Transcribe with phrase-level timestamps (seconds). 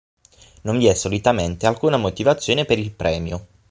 [0.63, 3.47] Non vi è solitamente alcuna motivazione per il premio.